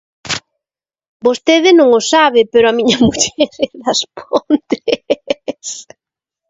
[1.25, 3.31] Vostede non o sabe, pero a miña muller
[3.69, 5.67] é das Pontes.